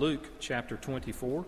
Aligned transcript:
Luke 0.00 0.40
chapter 0.40 0.78
24. 0.78 1.44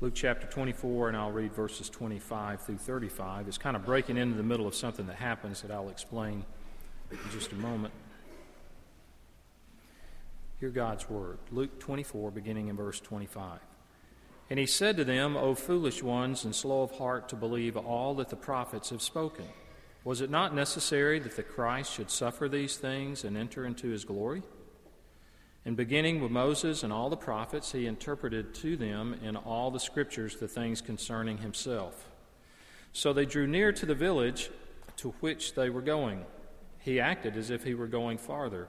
Luke 0.00 0.12
chapter 0.14 0.46
24, 0.46 1.08
and 1.08 1.16
I'll 1.16 1.32
read 1.32 1.52
verses 1.52 1.90
25 1.90 2.62
through 2.62 2.76
35. 2.76 3.48
It's 3.48 3.58
kind 3.58 3.74
of 3.74 3.84
breaking 3.84 4.16
into 4.16 4.36
the 4.36 4.44
middle 4.44 4.68
of 4.68 4.76
something 4.76 5.08
that 5.08 5.16
happens 5.16 5.62
that 5.62 5.72
I'll 5.72 5.88
explain 5.88 6.44
in 7.10 7.18
just 7.32 7.50
a 7.50 7.56
moment. 7.56 7.92
Hear 10.60 10.68
God's 10.68 11.08
word. 11.08 11.38
Luke 11.50 11.80
24, 11.80 12.30
beginning 12.30 12.68
in 12.68 12.76
verse 12.76 13.00
25. 13.00 13.60
And 14.50 14.58
he 14.58 14.66
said 14.66 14.98
to 14.98 15.04
them, 15.04 15.34
O 15.34 15.54
foolish 15.54 16.02
ones, 16.02 16.44
and 16.44 16.54
slow 16.54 16.82
of 16.82 16.90
heart 16.90 17.30
to 17.30 17.36
believe 17.36 17.78
all 17.78 18.14
that 18.16 18.28
the 18.28 18.36
prophets 18.36 18.90
have 18.90 19.00
spoken. 19.00 19.46
Was 20.04 20.20
it 20.20 20.28
not 20.28 20.54
necessary 20.54 21.18
that 21.18 21.36
the 21.36 21.42
Christ 21.42 21.94
should 21.94 22.10
suffer 22.10 22.46
these 22.46 22.76
things 22.76 23.24
and 23.24 23.38
enter 23.38 23.64
into 23.64 23.88
his 23.88 24.04
glory? 24.04 24.42
And 25.64 25.78
beginning 25.78 26.20
with 26.20 26.30
Moses 26.30 26.82
and 26.82 26.92
all 26.92 27.08
the 27.08 27.16
prophets, 27.16 27.72
he 27.72 27.86
interpreted 27.86 28.54
to 28.56 28.76
them 28.76 29.14
in 29.22 29.36
all 29.36 29.70
the 29.70 29.80
scriptures 29.80 30.36
the 30.36 30.48
things 30.48 30.82
concerning 30.82 31.38
himself. 31.38 32.06
So 32.92 33.14
they 33.14 33.24
drew 33.24 33.46
near 33.46 33.72
to 33.72 33.86
the 33.86 33.94
village 33.94 34.50
to 34.96 35.14
which 35.20 35.54
they 35.54 35.70
were 35.70 35.80
going. 35.80 36.26
He 36.80 37.00
acted 37.00 37.38
as 37.38 37.48
if 37.48 37.64
he 37.64 37.74
were 37.74 37.86
going 37.86 38.18
farther, 38.18 38.68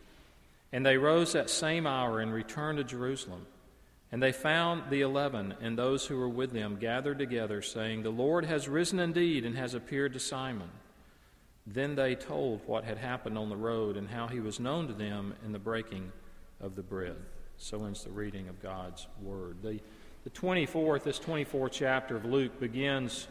And 0.73 0.85
they 0.85 0.97
rose 0.97 1.33
that 1.33 1.49
same 1.49 1.85
hour 1.85 2.19
and 2.19 2.33
returned 2.33 2.77
to 2.77 2.83
Jerusalem. 2.83 3.45
And 4.11 4.21
they 4.21 4.31
found 4.31 4.89
the 4.89 5.01
eleven 5.01 5.55
and 5.61 5.77
those 5.77 6.05
who 6.05 6.17
were 6.17 6.29
with 6.29 6.51
them 6.51 6.77
gathered 6.77 7.19
together, 7.19 7.61
saying, 7.61 8.03
The 8.03 8.09
Lord 8.09 8.45
has 8.45 8.67
risen 8.67 8.99
indeed 8.99 9.45
and 9.45 9.57
has 9.57 9.73
appeared 9.73 10.13
to 10.13 10.19
Simon. 10.19 10.69
Then 11.65 11.95
they 11.95 12.15
told 12.15 12.61
what 12.65 12.83
had 12.83 12.97
happened 12.97 13.37
on 13.37 13.49
the 13.49 13.55
road 13.55 13.95
and 13.95 14.09
how 14.09 14.27
he 14.27 14.39
was 14.39 14.59
known 14.59 14.87
to 14.87 14.93
them 14.93 15.35
in 15.45 15.51
the 15.51 15.59
breaking 15.59 16.11
of 16.59 16.75
the 16.75 16.83
bread. 16.83 17.15
So 17.57 17.85
ends 17.85 18.03
the 18.03 18.11
reading 18.11 18.49
of 18.49 18.61
God's 18.61 19.07
Word. 19.21 19.57
The, 19.61 19.79
the 20.23 20.29
24th, 20.31 21.03
this 21.03 21.19
24th 21.19 21.71
chapter 21.71 22.15
of 22.15 22.25
Luke 22.25 22.59
begins, 22.59 23.27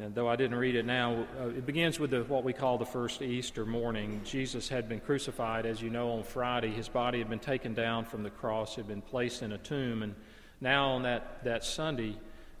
and 0.00 0.14
though 0.14 0.28
I 0.28 0.36
didn't 0.36 0.56
read 0.56 0.76
it 0.76 0.86
now, 0.86 1.26
uh, 1.40 1.48
it 1.48 1.66
begins 1.66 1.98
with 1.98 2.10
the, 2.10 2.22
what 2.24 2.44
we 2.44 2.52
call 2.52 2.78
the 2.78 2.86
first 2.86 3.20
Easter 3.20 3.66
morning. 3.66 4.20
Jesus 4.24 4.68
had 4.68 4.88
been 4.88 5.00
crucified, 5.00 5.66
as 5.66 5.82
you 5.82 5.90
know, 5.90 6.12
on 6.12 6.22
Friday. 6.22 6.70
His 6.70 6.88
body 6.88 7.18
had 7.18 7.28
been 7.28 7.38
taken 7.38 7.74
down 7.74 8.04
from 8.04 8.22
the 8.22 8.30
cross, 8.30 8.76
had 8.76 8.86
been 8.86 9.02
placed 9.02 9.42
in 9.42 9.52
a 9.52 9.58
tomb, 9.58 10.02
and 10.02 10.14
now 10.60 10.90
on 10.90 11.02
that, 11.02 11.42
that 11.44 11.64
Sunday, 11.64 12.16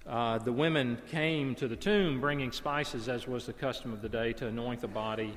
uh, 0.06 0.38
the 0.38 0.52
women 0.52 0.98
came 1.10 1.54
to 1.54 1.68
the 1.68 1.76
tomb 1.76 2.20
bringing 2.20 2.52
spices, 2.52 3.08
as 3.08 3.28
was 3.28 3.46
the 3.46 3.52
custom 3.52 3.92
of 3.92 4.02
the 4.02 4.08
day, 4.08 4.32
to 4.34 4.46
anoint 4.46 4.80
the 4.80 4.88
body 4.88 5.36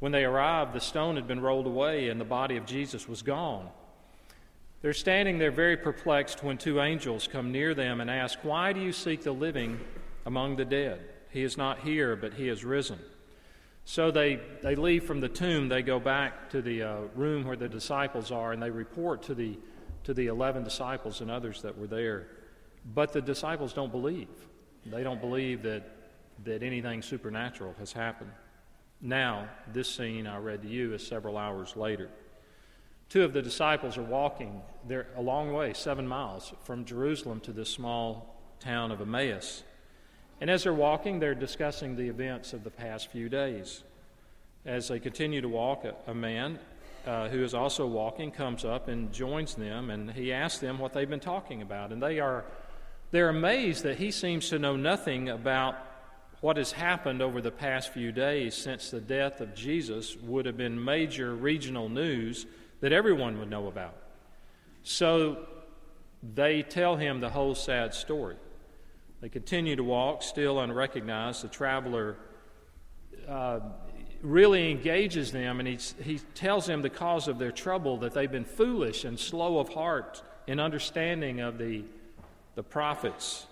when 0.00 0.12
they 0.12 0.24
arrived, 0.24 0.74
the 0.74 0.80
stone 0.80 1.16
had 1.16 1.26
been 1.26 1.40
rolled 1.40 1.66
away 1.66 2.08
and 2.08 2.20
the 2.20 2.24
body 2.24 2.56
of 2.56 2.66
Jesus 2.66 3.08
was 3.08 3.22
gone. 3.22 3.68
They're 4.80 4.92
standing 4.92 5.38
there 5.38 5.50
very 5.50 5.76
perplexed 5.76 6.44
when 6.44 6.56
two 6.56 6.80
angels 6.80 7.26
come 7.26 7.50
near 7.50 7.74
them 7.74 8.00
and 8.00 8.08
ask, 8.08 8.38
Why 8.42 8.72
do 8.72 8.80
you 8.80 8.92
seek 8.92 9.24
the 9.24 9.32
living 9.32 9.80
among 10.24 10.56
the 10.56 10.64
dead? 10.64 11.00
He 11.30 11.42
is 11.42 11.56
not 11.56 11.80
here, 11.80 12.16
but 12.16 12.34
he 12.34 12.46
has 12.48 12.64
risen. 12.64 12.98
So 13.84 14.10
they, 14.10 14.38
they 14.62 14.76
leave 14.76 15.04
from 15.04 15.20
the 15.20 15.28
tomb, 15.28 15.68
they 15.68 15.82
go 15.82 15.98
back 15.98 16.50
to 16.50 16.60
the 16.60 16.82
uh, 16.82 16.96
room 17.14 17.44
where 17.44 17.56
the 17.56 17.68
disciples 17.68 18.30
are, 18.30 18.52
and 18.52 18.62
they 18.62 18.70
report 18.70 19.22
to 19.24 19.34
the, 19.34 19.58
to 20.04 20.12
the 20.12 20.26
11 20.26 20.62
disciples 20.64 21.20
and 21.20 21.30
others 21.30 21.62
that 21.62 21.78
were 21.78 21.86
there. 21.86 22.28
But 22.94 23.12
the 23.12 23.22
disciples 23.22 23.72
don't 23.72 23.90
believe. 23.90 24.28
They 24.84 25.02
don't 25.02 25.20
believe 25.20 25.62
that, 25.62 25.90
that 26.44 26.62
anything 26.62 27.02
supernatural 27.02 27.74
has 27.78 27.92
happened. 27.92 28.30
Now, 29.00 29.48
this 29.72 29.88
scene 29.88 30.26
I 30.26 30.38
read 30.38 30.62
to 30.62 30.68
you 30.68 30.92
is 30.94 31.06
several 31.06 31.38
hours 31.38 31.76
later. 31.76 32.10
Two 33.08 33.24
of 33.24 33.32
the 33.32 33.40
disciples 33.40 33.96
are 33.96 34.02
walking 34.02 34.60
there 34.86 35.06
a 35.16 35.22
long 35.22 35.52
way, 35.52 35.72
seven 35.72 36.06
miles, 36.06 36.52
from 36.64 36.84
Jerusalem 36.84 37.40
to 37.40 37.52
this 37.52 37.70
small 37.70 38.36
town 38.60 38.90
of 38.90 39.00
Emmaus. 39.00 39.62
And 40.40 40.50
as 40.50 40.62
they're 40.62 40.72
walking, 40.72 41.18
they're 41.18 41.34
discussing 41.34 41.96
the 41.96 42.08
events 42.08 42.52
of 42.52 42.64
the 42.64 42.70
past 42.70 43.10
few 43.10 43.28
days. 43.28 43.82
As 44.64 44.88
they 44.88 45.00
continue 45.00 45.40
to 45.40 45.48
walk, 45.48 45.84
a, 46.06 46.14
man 46.14 46.58
uh, 47.06 47.28
who 47.28 47.42
is 47.42 47.54
also 47.54 47.86
walking 47.86 48.30
comes 48.30 48.64
up 48.64 48.88
and 48.88 49.12
joins 49.12 49.54
them, 49.54 49.90
and 49.90 50.10
he 50.10 50.32
asks 50.32 50.58
them 50.58 50.78
what 50.78 50.92
they've 50.92 51.08
been 51.08 51.20
talking 51.20 51.62
about. 51.62 51.92
And 51.92 52.02
they 52.02 52.20
are 52.20 52.44
they're 53.10 53.30
amazed 53.30 53.84
that 53.84 53.96
he 53.96 54.10
seems 54.10 54.50
to 54.50 54.58
know 54.58 54.76
nothing 54.76 55.30
about 55.30 55.76
what 56.40 56.56
has 56.56 56.72
happened 56.72 57.22
over 57.22 57.40
the 57.40 57.50
past 57.50 57.92
few 57.92 58.12
days 58.12 58.54
since 58.54 58.90
the 58.90 59.00
death 59.00 59.40
of 59.40 59.54
Jesus 59.54 60.16
would 60.16 60.46
have 60.46 60.56
been 60.56 60.82
major 60.82 61.34
regional 61.34 61.88
news 61.88 62.46
that 62.80 62.92
everyone 62.92 63.38
would 63.38 63.50
know 63.50 63.66
about. 63.66 63.94
So 64.82 65.46
they 66.22 66.62
tell 66.62 66.96
him 66.96 67.20
the 67.20 67.30
whole 67.30 67.54
sad 67.54 67.94
story. 67.94 68.36
They 69.20 69.28
continue 69.28 69.76
to 69.76 69.84
walk, 69.84 70.22
still 70.22 70.60
unrecognized. 70.60 71.42
The 71.42 71.48
traveler 71.48 72.16
uh, 73.28 73.60
really 74.22 74.70
engages 74.70 75.32
them 75.32 75.60
and 75.60 75.68
he, 75.68 75.78
he 76.02 76.18
tells 76.34 76.66
them 76.66 76.82
the 76.82 76.90
cause 76.90 77.28
of 77.28 77.38
their 77.38 77.52
trouble 77.52 77.98
that 77.98 78.14
they've 78.14 78.30
been 78.30 78.44
foolish 78.44 79.04
and 79.04 79.18
slow 79.18 79.58
of 79.58 79.70
heart 79.70 80.22
in 80.46 80.60
understanding 80.60 81.40
of 81.40 81.58
the, 81.58 81.84
the 82.54 82.62
prophets. 82.62 83.46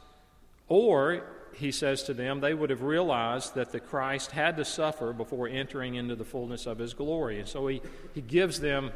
Or 0.69 1.25
he 1.55 1.73
says 1.73 2.05
to 2.05 2.15
them, 2.15 2.41
they 2.41 2.55
would 2.55 2.71
have 2.71 2.83
realized 2.83 3.55
that 3.55 3.73
the 3.73 3.81
Christ 3.81 4.31
had 4.31 4.57
to 4.57 4.65
suffer 4.65 5.13
before 5.13 5.49
entering 5.49 5.95
into 5.95 6.15
the 6.15 6.25
fullness 6.25 6.67
of 6.67 6.79
his 6.79 6.95
glory. 6.95 7.39
And 7.39 7.49
so 7.49 7.67
he, 7.67 7.81
he 8.15 8.21
gives 8.21 8.61
them 8.61 8.91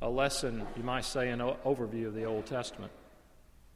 a 0.00 0.08
lesson, 0.08 0.66
you 0.76 0.82
might 0.82 1.04
say, 1.04 1.30
an 1.30 1.40
overview 1.40 2.06
of 2.06 2.14
the 2.14 2.24
Old 2.24 2.46
Testament. 2.46 2.92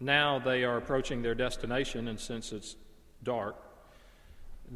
Now 0.02 0.40
they 0.40 0.64
are 0.64 0.76
approaching 0.78 1.22
their 1.22 1.36
destination, 1.36 2.08
and 2.08 2.18
since 2.18 2.52
it's 2.52 2.74
dark, 3.22 3.54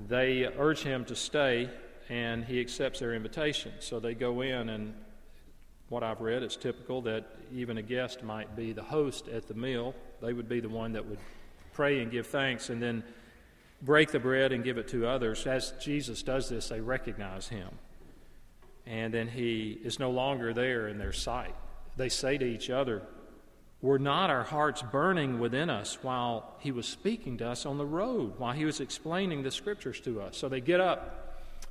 they 0.09 0.44
urge 0.44 0.84
him 0.84 1.04
to 1.06 1.16
stay, 1.16 1.69
and 2.09 2.44
he 2.44 2.60
accepts 2.60 3.00
their 3.00 3.12
invitation. 3.12 3.72
So 3.81 3.98
they 3.98 4.14
go 4.14 4.42
in, 4.42 4.69
and 4.69 4.94
what 5.88 6.04
I've 6.04 6.20
read, 6.20 6.44
it's 6.44 6.54
typical 6.54 7.03
that 7.03 7.26
even 7.53 7.76
a 7.76 7.82
guest 7.82 8.22
might 8.22 8.54
be 8.54 8.72
the 8.72 8.84
host 8.84 9.26
at 9.26 9.48
the 9.48 9.54
meal. 9.54 9.97
They 10.22 10.32
would 10.32 10.48
be 10.48 10.60
the 10.60 10.69
one 10.69 10.92
that 10.92 11.04
would 11.04 11.19
pray 11.72 12.00
and 12.00 12.10
give 12.12 12.28
thanks, 12.28 12.70
and 12.70 12.81
then 12.81 13.03
break 13.82 14.12
the 14.12 14.20
bread 14.20 14.53
and 14.53 14.62
give 14.62 14.78
it 14.78 14.87
to 14.88 15.08
others. 15.08 15.44
As 15.44 15.72
Jesus 15.81 16.22
does 16.22 16.48
this, 16.48 16.69
they 16.69 16.81
recognize 16.81 17.48
him. 17.48 17.70
And 18.87 19.12
then 19.12 19.26
he 19.26 19.81
is 19.82 19.98
no 19.98 20.12
longer 20.12 20.54
there 20.54 20.87
in 20.87 20.98
their 20.98 21.12
sight. 21.12 21.56
They 21.97 22.10
say 22.10 22.38
to 22.38 22.44
each 22.44 22.70
other, 22.70 23.03
Were 23.82 23.98
not 23.98 24.31
our 24.31 24.42
hearts 24.42 24.82
burning 24.82 25.38
within 25.38 25.69
us 25.69 25.98
while 26.03 26.54
he 26.60 26.72
was 26.72 26.87
speaking 26.87 27.37
to 27.38 27.48
us 27.48 27.66
on 27.66 27.78
the 27.78 27.87
road, 27.87 28.38
while 28.38 28.52
he 28.52 28.64
was 28.64 28.81
explaining 28.81 29.43
the 29.43 29.50
scriptures 29.50 30.00
to 30.00 30.23
us? 30.23 30.37
So 30.37 30.49
they 30.49 30.61
get 30.61 30.81
up. 30.81 31.23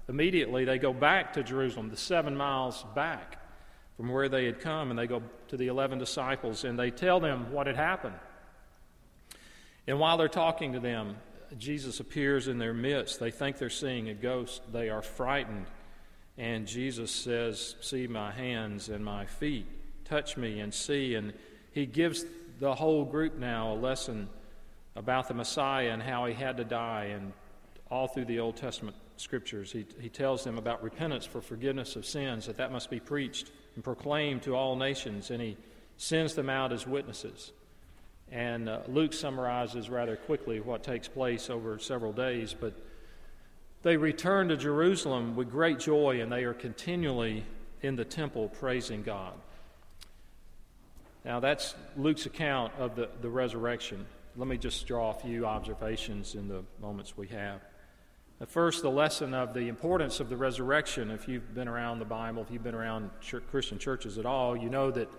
Immediately, 0.07 0.66
they 0.66 0.78
go 0.78 0.94
back 0.94 1.34
to 1.34 1.44
Jerusalem, 1.44 1.90
the 1.90 1.98
seven 1.98 2.38
miles 2.38 2.86
back 2.94 3.42
from 3.98 4.10
where 4.10 4.30
they 4.30 4.46
had 4.46 4.60
come, 4.60 4.92
and 4.92 5.00
they 5.00 5.07
go 5.07 5.24
to 5.48 5.57
the 5.57 5.68
11 5.68 5.98
disciples 5.98 6.63
and 6.63 6.78
they 6.78 6.92
tell 6.92 7.19
them 7.19 7.52
what 7.52 7.66
had 7.66 7.75
happened. 7.75 8.16
And 9.88 10.00
while 10.00 10.18
they're 10.18 10.28
talking 10.28 10.74
to 10.74 10.80
them, 10.80 11.18
Jesus 11.57 12.00
appears 12.00 12.48
in 12.48 12.57
their 12.57 12.74
midst. 12.74 13.19
They 13.19 13.31
think 13.31 13.57
they're 13.57 13.69
seeing 13.69 14.10
a 14.10 14.13
ghost. 14.13 14.62
They 14.72 14.90
are 14.90 15.02
frightened. 15.02 15.68
And 16.38 16.68
Jesus 16.68 17.12
says, 17.12 17.75
See 17.81 18.07
my 18.07 18.31
hands 18.31 18.90
and 18.90 19.06
my 19.06 19.25
feet. 19.25 19.68
Touch 20.06 20.38
me 20.38 20.60
and 20.60 20.74
see. 20.74 21.16
And 21.16 21.34
he 21.75 21.86
gives 21.86 22.25
the 22.60 22.74
whole 22.74 23.04
group 23.04 23.38
now 23.38 23.74
a 23.74 23.75
lesson 23.75 24.30
about 24.95 25.27
the 25.27 25.33
Messiah 25.33 25.89
and 25.89 26.01
how 26.01 26.25
he 26.25 26.33
had 26.33 26.56
to 26.56 26.63
die. 26.63 27.10
And 27.13 27.33
all 27.92 28.07
through 28.07 28.25
the 28.25 28.39
Old 28.39 28.56
Testament 28.56 28.95
scriptures, 29.18 29.74
he, 29.74 29.86
he 30.00 30.07
tells 30.07 30.45
them 30.45 30.57
about 30.57 30.81
repentance 30.81 31.25
for 31.25 31.42
forgiveness 31.42 31.98
of 31.98 32.06
sins, 32.06 32.45
that 32.45 32.56
that 32.57 32.72
must 32.72 32.89
be 32.89 33.01
preached 33.01 33.51
and 33.75 33.83
proclaimed 33.83 34.42
to 34.44 34.56
all 34.56 34.77
nations. 34.77 35.31
And 35.31 35.42
he 35.42 35.57
sends 35.98 36.33
them 36.33 36.50
out 36.50 36.72
as 36.72 36.88
witnesses. 36.88 37.51
And 38.31 38.69
uh, 38.69 38.80
Luke 38.88 39.12
summarizes 39.12 39.89
rather 39.89 40.16
quickly 40.16 40.62
what 40.62 40.81
takes 40.81 41.10
place 41.10 41.50
over 41.50 41.78
several 41.78 42.13
days, 42.13 42.56
but 42.57 42.74
they 43.83 43.98
return 43.98 44.48
to 44.48 44.56
Jerusalem 44.56 45.36
with 45.36 45.51
great 45.51 45.80
joy 45.80 46.21
and 46.21 46.31
they 46.31 46.45
are 46.45 46.54
continually 46.54 47.44
in 47.81 47.98
the 47.98 48.06
temple 48.06 48.48
praising 48.48 49.04
God. 49.04 49.33
Now, 51.25 51.39
that's 51.39 51.74
Luke's 51.98 52.27
account 52.27 52.72
of 52.77 52.95
the, 52.95 53.10
the 53.22 53.30
resurrection. 53.30 54.06
Let 54.38 54.48
me 54.48 54.57
just 54.57 54.86
draw 54.86 55.10
a 55.10 55.13
few 55.16 55.48
observations 55.48 56.36
in 56.36 56.48
the 56.48 56.63
moments 56.80 57.18
we 57.18 57.27
have. 57.30 57.62
First, 58.48 58.83
the 58.83 58.92
lesson 58.92 59.33
of 59.33 59.56
the 59.56 59.68
importance 59.68 60.19
of 60.19 60.30
the 60.30 60.38
resurrection. 60.38 61.10
If 61.10 61.27
you've 61.27 61.56
been 61.56 61.68
around 61.68 61.98
the 61.98 62.06
Bible, 62.06 62.44
if 62.44 62.51
you've 62.51 62.63
been 62.63 62.75
around 62.75 63.10
Christian 63.50 63.80
churches 63.80 64.19
at 64.19 64.25
all, 64.27 64.56
you 64.56 64.69
know 64.69 64.92
that 64.92 65.10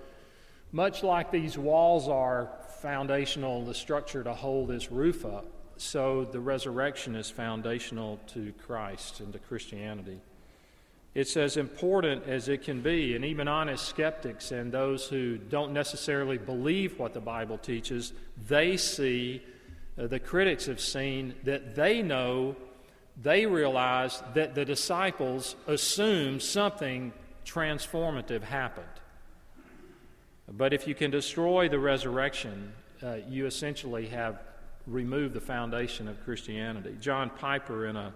much 0.71 1.03
like 1.03 1.33
these 1.33 1.59
walls 1.59 2.09
are 2.09 2.51
foundational, 2.83 3.65
the 3.65 3.75
structure 3.75 4.23
to 4.23 4.35
hold 4.35 4.69
this 4.69 4.93
roof 4.93 5.25
up, 5.25 5.47
so 5.77 6.25
the 6.25 6.39
resurrection 6.39 7.17
is 7.17 7.31
foundational 7.31 8.21
to 8.29 8.53
Christ 8.65 9.21
and 9.21 9.33
to 9.33 9.39
Christianity. 9.41 10.21
It's 11.17 11.39
as 11.39 11.57
important 11.57 12.29
as 12.29 12.51
it 12.51 12.63
can 12.63 12.83
be, 12.83 13.17
and 13.17 13.25
even 13.25 13.49
honest 13.49 13.89
skeptics 13.89 14.53
and 14.53 14.71
those 14.71 15.09
who 15.09 15.39
don't 15.39 15.73
necessarily 15.73 16.37
believe 16.37 16.99
what 16.99 17.15
the 17.15 17.23
Bible 17.23 17.57
teaches, 17.57 18.13
they 18.47 18.77
see, 18.77 19.43
uh, 19.99 20.09
the 20.09 20.21
critics 20.21 20.67
have 20.67 20.79
seen, 20.79 21.35
that 21.45 21.75
they 21.75 22.03
know, 22.03 22.55
they 23.23 23.47
realize 23.47 24.23
that 24.35 24.55
the 24.55 24.67
disciples 24.67 25.57
assumed 25.67 26.43
something 26.43 27.15
transformative 27.47 28.43
happened. 28.43 28.87
But 30.47 30.75
if 30.75 30.87
you 30.87 30.95
can 30.95 31.11
destroy 31.11 31.67
the 31.67 31.79
resurrection, 31.79 32.75
uh, 33.03 33.21
you 33.27 33.47
essentially 33.47 34.09
have 34.09 34.43
removed 34.87 35.33
the 35.33 35.41
foundation 35.41 36.09
of 36.09 36.23
Christianity. 36.25 36.95
John 37.01 37.31
Piper, 37.31 37.87
in 37.87 37.97
a 37.97 38.13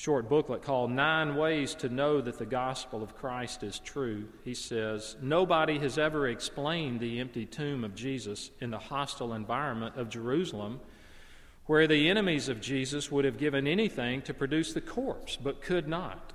short 0.00 0.30
booklet 0.30 0.62
called 0.62 0.90
Nine 0.90 1.36
Ways 1.36 1.74
to 1.74 1.90
Know 1.90 2.22
That 2.22 2.38
the 2.38 2.46
Gospel 2.46 3.02
of 3.02 3.14
Christ 3.14 3.62
is 3.62 3.78
True, 3.80 4.28
he 4.44 4.54
says, 4.54 5.14
Nobody 5.20 5.78
has 5.80 5.98
ever 5.98 6.26
explained 6.26 7.00
the 7.00 7.20
empty 7.20 7.44
tomb 7.44 7.84
of 7.84 7.94
Jesus 7.94 8.50
in 8.62 8.70
the 8.70 8.78
hostile 8.78 9.34
environment 9.34 9.96
of 9.96 10.08
Jerusalem, 10.08 10.80
where 11.66 11.86
the 11.86 12.08
enemies 12.08 12.48
of 12.48 12.62
Jesus 12.62 13.12
would 13.12 13.26
have 13.26 13.36
given 13.36 13.66
anything 13.66 14.22
to 14.22 14.32
produce 14.32 14.72
the 14.72 14.80
corpse, 14.80 15.36
but 15.36 15.60
could 15.60 15.86
not. 15.86 16.32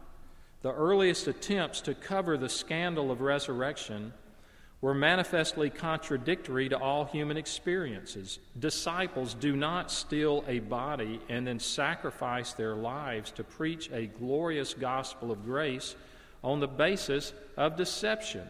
The 0.61 0.71
earliest 0.71 1.27
attempts 1.27 1.81
to 1.81 1.95
cover 1.95 2.37
the 2.37 2.49
scandal 2.49 3.09
of 3.09 3.19
resurrection 3.19 4.13
were 4.81 4.93
manifestly 4.93 5.69
contradictory 5.69 6.69
to 6.69 6.77
all 6.77 7.05
human 7.05 7.37
experiences. 7.37 8.39
Disciples 8.59 9.33
do 9.33 9.55
not 9.55 9.91
steal 9.91 10.43
a 10.47 10.59
body 10.59 11.19
and 11.29 11.47
then 11.47 11.59
sacrifice 11.59 12.53
their 12.53 12.75
lives 12.75 13.31
to 13.31 13.43
preach 13.43 13.89
a 13.91 14.05
glorious 14.05 14.73
gospel 14.73 15.31
of 15.31 15.43
grace 15.45 15.95
on 16.43 16.59
the 16.59 16.67
basis 16.67 17.33
of 17.57 17.75
deception. 17.75 18.47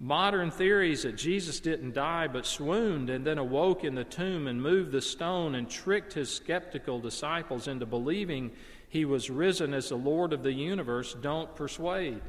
Modern 0.00 0.52
theories 0.52 1.02
that 1.02 1.16
Jesus 1.16 1.58
didn't 1.58 1.94
die 1.94 2.28
but 2.28 2.46
swooned 2.46 3.10
and 3.10 3.26
then 3.26 3.38
awoke 3.38 3.82
in 3.82 3.96
the 3.96 4.04
tomb 4.04 4.46
and 4.46 4.62
moved 4.62 4.92
the 4.92 5.02
stone 5.02 5.56
and 5.56 5.68
tricked 5.68 6.12
his 6.12 6.32
skeptical 6.32 7.00
disciples 7.00 7.66
into 7.66 7.84
believing 7.84 8.52
he 8.88 9.04
was 9.04 9.28
risen 9.28 9.74
as 9.74 9.88
the 9.88 9.96
Lord 9.96 10.32
of 10.32 10.44
the 10.44 10.52
universe 10.52 11.14
don't 11.20 11.54
persuade. 11.56 12.20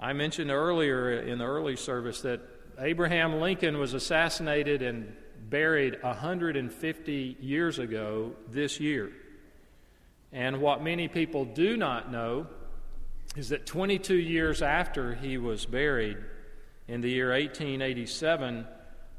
I 0.00 0.14
mentioned 0.14 0.50
earlier 0.50 1.20
in 1.20 1.38
the 1.38 1.44
early 1.44 1.76
service 1.76 2.22
that 2.22 2.40
Abraham 2.78 3.38
Lincoln 3.38 3.76
was 3.78 3.92
assassinated 3.92 4.80
and 4.80 5.14
buried 5.50 5.98
150 6.02 7.36
years 7.38 7.78
ago 7.78 8.32
this 8.50 8.80
year. 8.80 9.12
And 10.32 10.62
what 10.62 10.82
many 10.82 11.06
people 11.06 11.44
do 11.44 11.76
not 11.76 12.10
know 12.10 12.46
is 13.36 13.50
that 13.50 13.66
22 13.66 14.14
years 14.14 14.62
after 14.62 15.14
he 15.14 15.36
was 15.36 15.66
buried, 15.66 16.16
in 16.88 17.02
the 17.02 17.10
year 17.10 17.30
1887, 17.30 18.66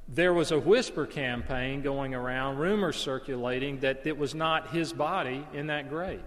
there 0.07 0.33
was 0.33 0.51
a 0.51 0.59
whisper 0.59 1.05
campaign 1.05 1.81
going 1.81 2.13
around, 2.13 2.57
rumors 2.57 2.97
circulating 2.97 3.79
that 3.81 4.05
it 4.05 4.17
was 4.17 4.33
not 4.33 4.71
his 4.71 4.91
body 4.91 5.45
in 5.53 5.67
that 5.67 5.89
grave. 5.89 6.23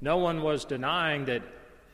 No 0.00 0.18
one 0.18 0.42
was 0.42 0.64
denying 0.64 1.26
that 1.26 1.42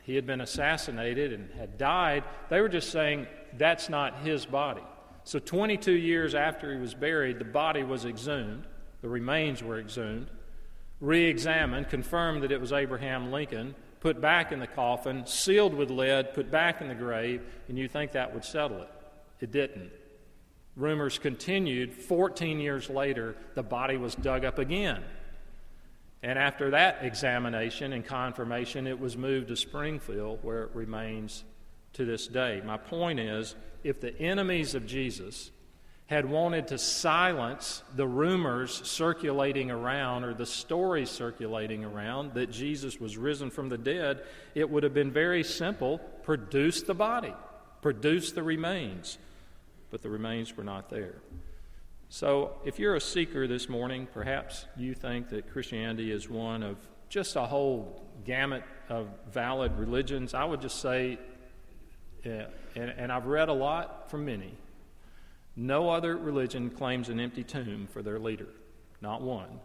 he 0.07 0.15
had 0.15 0.25
been 0.25 0.39
assassinated 0.39 1.33
and 1.33 1.51
had 1.51 1.77
died. 1.77 2.23
They 2.47 2.61
were 2.61 2.69
just 2.69 2.91
saying 2.91 3.27
that's 3.57 3.89
not 3.89 4.19
his 4.19 4.45
body. 4.45 4.81
So 5.25 5.37
22 5.37 5.91
years 5.91 6.33
after 6.33 6.73
he 6.73 6.79
was 6.79 6.93
buried, 6.93 7.39
the 7.39 7.45
body 7.45 7.83
was 7.83 8.05
exhumed, 8.05 8.67
the 9.01 9.09
remains 9.09 9.61
were 9.61 9.77
exhumed, 9.77 10.29
re 11.01 11.25
examined, 11.25 11.89
confirmed 11.89 12.43
that 12.43 12.53
it 12.53 12.61
was 12.61 12.71
Abraham 12.71 13.33
Lincoln, 13.33 13.75
put 13.99 14.21
back 14.21 14.53
in 14.53 14.61
the 14.61 14.67
coffin, 14.67 15.25
sealed 15.25 15.73
with 15.73 15.91
lead, 15.91 16.33
put 16.33 16.49
back 16.49 16.79
in 16.79 16.87
the 16.87 16.95
grave, 16.95 17.41
and 17.67 17.77
you 17.77 17.89
think 17.89 18.13
that 18.13 18.33
would 18.33 18.45
settle 18.45 18.81
it. 18.81 18.91
It 19.41 19.51
didn't. 19.51 19.91
Rumors 20.77 21.19
continued. 21.19 21.93
14 21.93 22.61
years 22.61 22.89
later, 22.89 23.35
the 23.55 23.63
body 23.63 23.97
was 23.97 24.15
dug 24.15 24.45
up 24.45 24.57
again. 24.57 25.03
And 26.23 26.39
after 26.39 26.71
that 26.71 26.99
examination 27.01 27.93
and 27.93 28.05
confirmation, 28.05 28.87
it 28.87 28.99
was 28.99 29.15
moved 29.15 29.49
to 29.49 29.55
Springfield, 29.55 30.39
where 30.41 30.63
it 30.63 30.71
remains 30.73 31.43
to 31.93 32.05
this 32.05 32.27
day. 32.27 32.61
My 32.65 32.77
point 32.77 33.19
is 33.19 33.55
if 33.83 34.01
the 34.01 34.17
enemies 34.19 34.75
of 34.75 34.85
Jesus 34.85 35.51
had 36.07 36.25
wanted 36.25 36.69
to 36.69 36.77
silence 36.77 37.83
the 37.95 38.07
rumors 38.07 38.87
circulating 38.87 39.69
around 39.69 40.23
or 40.23 40.33
the 40.33 40.45
stories 40.45 41.09
circulating 41.09 41.83
around 41.83 42.33
that 42.33 42.49
Jesus 42.49 42.99
was 42.99 43.17
risen 43.17 43.49
from 43.49 43.67
the 43.67 43.77
dead, 43.77 44.23
it 44.55 44.69
would 44.69 44.83
have 44.83 44.93
been 44.93 45.11
very 45.11 45.43
simple 45.43 45.99
produce 46.23 46.81
the 46.81 46.93
body, 46.93 47.33
produce 47.81 48.31
the 48.31 48.43
remains. 48.43 49.17
But 49.91 50.01
the 50.01 50.09
remains 50.09 50.55
were 50.55 50.63
not 50.63 50.89
there. 50.89 51.15
So, 52.09 52.53
if 52.63 52.79
you're 52.79 52.95
a 52.95 53.01
seeker 53.01 53.47
this 53.47 53.67
morning, 53.67 54.07
perhaps 54.13 54.65
you 54.77 54.93
think 54.93 55.27
that 55.29 55.51
Christianity 55.51 56.09
is 56.09 56.29
one 56.29 56.63
of 56.63 56.77
just 57.09 57.35
a 57.35 57.41
whole 57.41 58.05
gamut 58.23 58.63
of 58.87 59.09
valid 59.29 59.77
religions. 59.77 60.33
I 60.33 60.45
would 60.45 60.61
just 60.61 60.79
say, 60.79 61.19
uh, 62.25 62.29
and, 62.75 62.91
and 62.91 63.11
I've 63.11 63.25
read 63.25 63.49
a 63.49 63.53
lot 63.53 64.09
from 64.09 64.23
many, 64.23 64.53
no 65.57 65.89
other 65.89 66.15
religion 66.15 66.69
claims 66.69 67.09
an 67.09 67.19
empty 67.19 67.43
tomb 67.43 67.87
for 67.91 68.01
their 68.01 68.19
leader, 68.19 68.47
not 69.01 69.21
one. 69.21 69.59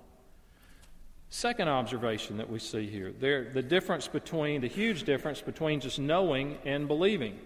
Second 1.30 1.68
observation 1.68 2.38
that 2.38 2.50
we 2.50 2.58
see 2.58 2.86
here 2.86 3.12
there, 3.12 3.52
the 3.52 3.62
difference 3.62 4.08
between, 4.08 4.60
the 4.60 4.68
huge 4.68 5.04
difference 5.04 5.40
between 5.40 5.78
just 5.78 6.00
knowing 6.00 6.58
and 6.64 6.88
believing. 6.88 7.38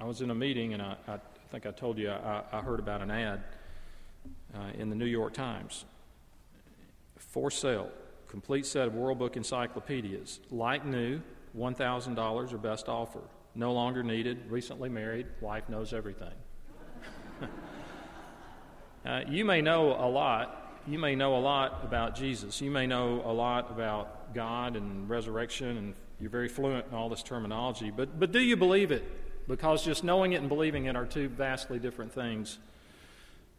I 0.00 0.04
was 0.04 0.20
in 0.20 0.30
a 0.30 0.34
meeting 0.34 0.74
and 0.74 0.82
I 0.82 0.96
I 1.06 1.18
think 1.50 1.66
I 1.66 1.72
told 1.72 1.98
you 1.98 2.10
I, 2.10 2.42
I 2.52 2.60
heard 2.60 2.78
about 2.78 3.02
an 3.02 3.10
ad 3.10 3.42
uh, 4.54 4.70
in 4.78 4.88
the 4.88 4.96
New 4.96 5.06
York 5.06 5.32
Times. 5.32 5.84
For 7.18 7.50
sale, 7.50 7.90
complete 8.28 8.66
set 8.66 8.86
of 8.86 8.94
World 8.94 9.18
Book 9.18 9.36
encyclopedias, 9.36 10.38
like 10.50 10.84
new, 10.84 11.20
$1,000 11.58 12.52
or 12.52 12.58
best 12.58 12.88
offer. 12.88 13.20
No 13.56 13.72
longer 13.72 14.04
needed, 14.04 14.48
recently 14.48 14.88
married, 14.88 15.26
wife 15.40 15.68
knows 15.68 15.92
everything. 15.92 16.32
uh, 19.04 19.22
you 19.28 19.44
may 19.44 19.60
know 19.60 19.92
a 19.92 20.08
lot. 20.08 20.80
You 20.86 21.00
may 21.00 21.16
know 21.16 21.36
a 21.36 21.40
lot 21.40 21.80
about 21.82 22.14
Jesus. 22.14 22.60
You 22.60 22.70
may 22.70 22.86
know 22.86 23.22
a 23.24 23.32
lot 23.32 23.72
about 23.72 24.34
God 24.34 24.76
and 24.76 25.10
resurrection, 25.10 25.76
and 25.76 25.94
you're 26.20 26.30
very 26.30 26.48
fluent 26.48 26.86
in 26.86 26.94
all 26.94 27.08
this 27.08 27.24
terminology. 27.24 27.90
But, 27.90 28.20
but 28.20 28.30
do 28.30 28.38
you 28.38 28.56
believe 28.56 28.92
it? 28.92 29.04
Because 29.48 29.84
just 29.84 30.04
knowing 30.04 30.32
it 30.32 30.40
and 30.40 30.48
believing 30.48 30.86
it 30.86 30.96
are 30.96 31.06
two 31.06 31.28
vastly 31.28 31.78
different 31.78 32.12
things. 32.12 32.58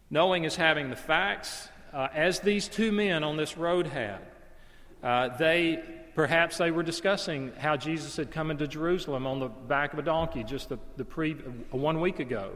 Knowing 0.10 0.44
is 0.44 0.56
having 0.56 0.90
the 0.90 0.96
facts, 0.96 1.70
uh, 1.94 2.08
as 2.14 2.40
these 2.40 2.68
two 2.68 2.92
men 2.92 3.24
on 3.24 3.38
this 3.38 3.58
road 3.58 3.88
had. 3.88 4.20
Uh, 5.04 5.36
they 5.38 5.82
perhaps 6.16 6.58
they 6.58 6.72
were 6.72 6.84
discussing 6.84 7.52
how 7.58 7.78
Jesus 7.78 8.18
had 8.18 8.32
come 8.32 8.52
into 8.52 8.68
Jerusalem 8.68 9.26
on 9.26 9.40
the 9.40 9.48
back 9.48 9.94
of 9.94 10.00
a 10.00 10.02
donkey 10.02 10.44
just 10.44 10.70
the, 10.70 10.78
the 10.98 11.06
pre, 11.06 11.34
one 11.72 12.02
week 12.02 12.20
ago, 12.20 12.52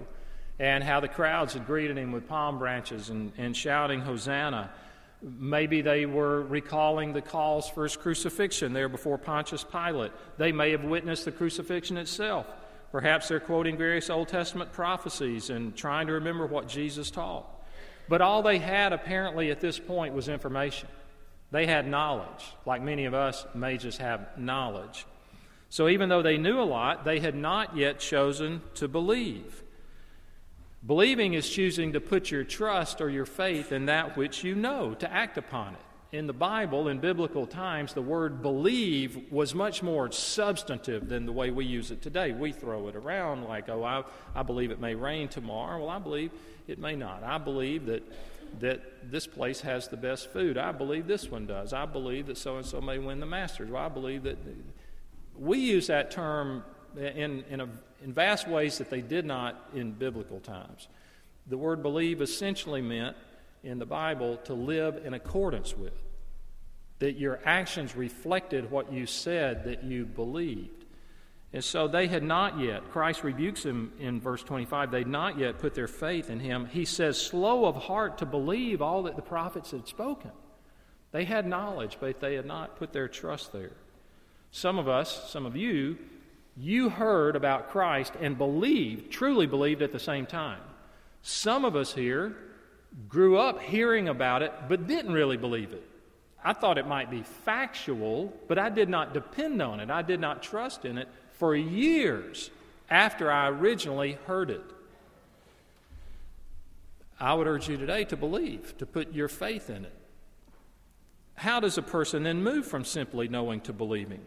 and 0.59 0.83
how 0.83 0.99
the 0.99 1.07
crowds 1.07 1.53
had 1.53 1.65
greeted 1.65 1.97
him 1.97 2.11
with 2.11 2.27
palm 2.27 2.59
branches 2.59 3.09
and, 3.09 3.31
and 3.37 3.55
shouting 3.55 4.01
Hosanna. 4.01 4.71
Maybe 5.21 5.81
they 5.81 6.05
were 6.05 6.41
recalling 6.43 7.13
the 7.13 7.21
calls 7.21 7.69
for 7.69 7.83
his 7.83 7.95
crucifixion 7.95 8.73
there 8.73 8.89
before 8.89 9.17
Pontius 9.17 9.63
Pilate. 9.63 10.11
They 10.37 10.51
may 10.51 10.71
have 10.71 10.83
witnessed 10.83 11.25
the 11.25 11.31
crucifixion 11.31 11.97
itself. 11.97 12.45
Perhaps 12.95 13.27
they're 13.27 13.41
quoting 13.41 13.75
various 13.75 14.09
Old 14.09 14.29
Testament 14.29 14.71
prophecies 14.71 15.49
and 15.49 15.75
trying 15.75 16.07
to 16.07 16.13
remember 16.13 16.45
what 16.45 16.69
Jesus 16.69 17.11
taught. 17.11 17.45
But 18.07 18.21
all 18.21 18.41
they 18.41 18.57
had 18.57 18.93
apparently 18.93 19.51
at 19.51 19.59
this 19.59 19.77
point 19.77 20.13
was 20.13 20.29
information. 20.29 20.87
They 21.51 21.65
had 21.67 21.89
knowledge, 21.89 22.45
like 22.65 22.81
many 22.81 23.03
of 23.03 23.13
us 23.13 23.45
may 23.53 23.75
just 23.75 23.97
have 23.97 24.37
knowledge. 24.37 25.05
So 25.67 25.89
even 25.89 26.07
though 26.07 26.21
they 26.21 26.37
knew 26.37 26.57
a 26.57 26.63
lot, 26.63 27.03
they 27.03 27.19
had 27.19 27.35
not 27.35 27.75
yet 27.75 27.99
chosen 27.99 28.61
to 28.75 28.87
believe. 28.87 29.61
Believing 30.87 31.33
is 31.33 31.49
choosing 31.49 31.91
to 31.91 31.99
put 31.99 32.31
your 32.31 32.45
trust 32.45 33.01
or 33.01 33.09
your 33.09 33.25
faith 33.25 33.73
in 33.73 33.87
that 33.87 34.15
which 34.15 34.41
you 34.41 34.55
know, 34.55 34.93
to 34.93 35.11
act 35.11 35.37
upon 35.37 35.73
it. 35.73 35.84
In 36.11 36.27
the 36.27 36.33
Bible, 36.33 36.87
in 36.87 36.99
biblical 36.99 37.47
times, 37.47 37.93
the 37.93 38.01
word 38.01 38.41
believe 38.41 39.31
was 39.31 39.53
much 39.55 39.83
more 39.83 40.11
substantive 40.11 41.09
than 41.09 41.25
the 41.25 41.31
way 41.31 41.51
we 41.51 41.65
use 41.65 41.91
it 41.91 42.01
today. 42.01 42.31
We 42.31 42.51
throw 42.51 42.87
it 42.87 42.95
around 42.95 43.43
like, 43.45 43.69
oh, 43.69 43.83
I, 43.83 44.03
I 44.33 44.43
believe 44.43 44.71
it 44.71 44.79
may 44.79 44.95
rain 44.95 45.27
tomorrow. 45.27 45.79
Well, 45.79 45.89
I 45.89 45.99
believe 45.99 46.31
it 46.67 46.79
may 46.79 46.95
not. 46.95 47.23
I 47.23 47.37
believe 47.37 47.87
that, 47.87 48.03
that 48.59 49.11
this 49.11 49.27
place 49.27 49.61
has 49.61 49.87
the 49.87 49.97
best 49.97 50.31
food. 50.31 50.57
I 50.57 50.71
believe 50.71 51.07
this 51.07 51.29
one 51.29 51.47
does. 51.47 51.73
I 51.73 51.85
believe 51.85 52.27
that 52.27 52.37
so 52.37 52.57
and 52.57 52.65
so 52.65 52.79
may 52.79 52.99
win 52.99 53.19
the 53.19 53.25
Masters. 53.25 53.69
Well, 53.69 53.83
I 53.83 53.89
believe 53.89 54.23
that. 54.23 54.37
We 55.37 55.57
use 55.57 55.87
that 55.87 56.11
term 56.11 56.63
in, 56.95 57.43
in, 57.49 57.61
a, 57.61 57.67
in 58.03 58.13
vast 58.13 58.47
ways 58.47 58.77
that 58.77 58.89
they 58.89 59.01
did 59.01 59.25
not 59.25 59.69
in 59.73 59.91
biblical 59.91 60.39
times. 60.39 60.87
The 61.47 61.57
word 61.57 61.83
believe 61.83 62.21
essentially 62.21 62.81
meant 62.81 63.17
in 63.65 63.79
the 63.79 63.85
Bible 63.85 64.37
to 64.45 64.53
live 64.53 65.01
in 65.05 65.13
accordance 65.13 65.75
with, 65.75 65.93
that 66.99 67.17
your 67.17 67.39
actions 67.43 67.95
reflected 67.95 68.71
what 68.71 68.93
you 68.93 69.05
said 69.05 69.65
that 69.65 69.83
you 69.83 70.05
believed. 70.05 70.85
And 71.51 71.63
so 71.63 71.87
they 71.87 72.07
had 72.07 72.23
not 72.23 72.59
yet, 72.59 72.89
Christ 72.91 73.23
rebukes 73.23 73.63
them 73.63 73.93
in 73.99 74.19
verse 74.19 74.43
25, 74.43 74.91
they'd 74.91 75.07
not 75.07 75.39
yet 75.39 75.59
put 75.59 75.73
their 75.73 75.87
faith 75.87 76.29
in 76.29 76.39
him. 76.39 76.65
He 76.65 76.85
says, 76.85 77.21
slow 77.21 77.65
of 77.65 77.75
heart 77.75 78.17
to 78.19 78.25
believe 78.25 78.81
all 78.81 79.03
that 79.03 79.15
the 79.15 79.21
prophets 79.21 79.71
had 79.71 79.87
spoken. 79.87 80.31
They 81.11 81.23
had 81.23 81.47
knowledge, 81.47 81.97
but 81.99 82.19
they 82.19 82.35
had 82.35 82.45
not 82.45 82.75
put 82.75 82.91
their 82.91 83.07
trust 83.07 83.53
there. 83.53 83.71
Some 84.51 84.77
of 84.77 84.87
us, 84.87 85.31
some 85.31 85.45
of 85.45 85.55
you, 85.55 85.97
you 86.57 86.89
heard 86.89 87.35
about 87.35 87.69
Christ 87.69 88.13
and 88.19 88.37
believed, 88.37 89.11
truly 89.11 89.47
believed 89.47 89.81
at 89.81 89.91
the 89.91 89.99
same 89.99 90.25
time. 90.25 90.61
Some 91.21 91.65
of 91.65 91.75
us 91.75 91.93
here 91.93 92.35
grew 93.07 93.37
up 93.37 93.61
hearing 93.61 94.07
about 94.07 94.41
it, 94.41 94.53
but 94.67 94.87
didn't 94.87 95.13
really 95.13 95.37
believe 95.37 95.71
it. 95.73 95.83
I 96.43 96.53
thought 96.53 96.77
it 96.77 96.87
might 96.87 97.09
be 97.09 97.23
factual, 97.23 98.31
but 98.47 98.59
I 98.59 98.69
did 98.69 98.87
not 98.87 99.13
depend 99.13 99.61
on 99.61 99.79
it. 99.79 99.89
I 99.89 100.01
did 100.01 100.19
not 100.19 100.43
trust 100.43 100.85
in 100.85 100.97
it 100.97 101.07
for 101.33 101.55
years 101.55 102.51
after 102.89 103.31
I 103.31 103.49
originally 103.49 104.17
heard 104.27 104.49
it. 104.51 104.63
I 107.19 107.33
would 107.33 107.47
urge 107.47 107.67
you 107.67 107.77
today 107.77 108.03
to 108.05 108.17
believe, 108.17 108.77
to 108.77 108.85
put 108.85 109.13
your 109.13 109.27
faith 109.27 109.69
in 109.69 109.85
it. 109.85 109.93
How 111.35 111.59
does 111.59 111.77
a 111.77 111.81
person 111.81 112.23
then 112.23 112.43
move 112.43 112.65
from 112.65 112.85
simply 112.85 113.27
knowing 113.27 113.61
to 113.61 113.73
believing? 113.73 114.21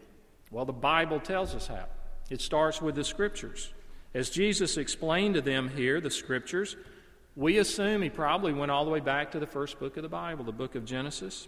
Well, 0.51 0.65
the 0.65 0.73
Bible 0.73 1.19
tells 1.19 1.55
us 1.55 1.67
how. 1.67 1.85
It 2.29 2.41
starts 2.41 2.81
with 2.81 2.95
the 2.95 3.03
Scriptures. 3.03 3.73
As 4.13 4.29
Jesus 4.29 4.77
explained 4.77 5.35
to 5.35 5.41
them 5.41 5.69
here, 5.69 6.01
the 6.01 6.11
Scriptures, 6.11 6.75
we 7.35 7.57
assume 7.57 8.01
he 8.01 8.09
probably 8.09 8.53
went 8.53 8.71
all 8.71 8.85
the 8.85 8.91
way 8.91 8.99
back 8.99 9.31
to 9.31 9.39
the 9.39 9.47
first 9.47 9.79
book 9.79 9.97
of 9.97 10.03
the 10.03 10.09
Bible, 10.09 10.43
the 10.43 10.51
book 10.51 10.75
of 10.75 10.85
Genesis. 10.85 11.47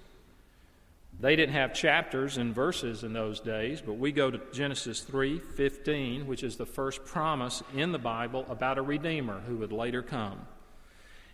They 1.19 1.35
didn't 1.35 1.53
have 1.53 1.73
chapters 1.73 2.37
and 2.37 2.55
verses 2.55 3.03
in 3.03 3.13
those 3.13 3.39
days, 3.39 3.81
but 3.81 3.93
we 3.93 4.11
go 4.11 4.31
to 4.31 4.39
Genesis 4.53 5.01
3:15, 5.01 6.25
which 6.25 6.43
is 6.43 6.55
the 6.55 6.65
first 6.65 7.05
promise 7.05 7.61
in 7.75 7.91
the 7.91 7.99
Bible 7.99 8.45
about 8.49 8.77
a 8.77 8.81
redeemer 8.81 9.41
who 9.41 9.57
would 9.57 9.71
later 9.71 10.01
come. 10.01 10.47